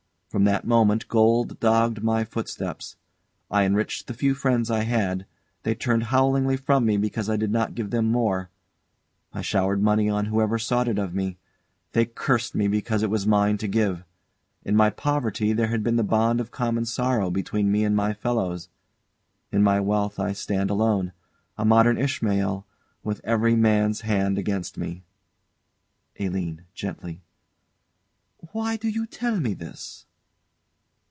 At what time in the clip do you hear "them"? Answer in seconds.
7.89-8.05